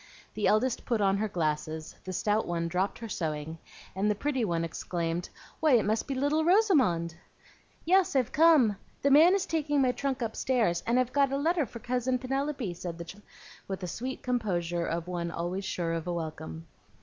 [0.33, 3.59] The eldest put on her glasses, the stout one dropped her sewing,
[3.95, 7.13] and the pretty one exclaimed, "Why, it must be little Rosamond!"
[7.85, 11.67] "Yes, I've come; the man is taking my trunk upstairs, and I've got a letter
[11.67, 13.21] for Cousin Penelope," said the child,
[13.67, 16.65] with the sweet composure of one always sure of a welcome.